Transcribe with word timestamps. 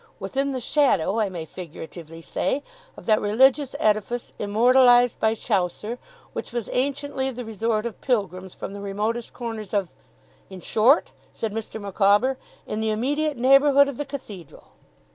Within 0.19 0.51
the 0.51 0.59
shadow, 0.59 1.19
I 1.19 1.29
may 1.29 1.45
figuratively 1.45 2.21
say, 2.21 2.63
of 2.97 3.05
that 3.05 3.21
religious 3.21 3.75
edifice 3.77 4.33
immortalized 4.39 5.19
by 5.19 5.35
Chaucer, 5.35 5.99
which 6.33 6.51
was 6.51 6.69
anciently 6.69 7.29
the 7.29 7.45
resort 7.45 7.85
of 7.85 8.01
Pilgrims 8.01 8.55
from 8.55 8.73
the 8.73 8.81
remotest 8.81 9.31
corners 9.31 9.75
of 9.75 9.89
in 10.49 10.59
short,' 10.59 11.11
said 11.33 11.53
Mr. 11.53 11.79
Micawber, 11.79 12.39
'in 12.65 12.79
the 12.81 12.89
immediate 12.89 13.37
neighbourhood 13.37 13.87
of 13.87 13.97
the 13.97 14.05
Cathedral. 14.05 14.69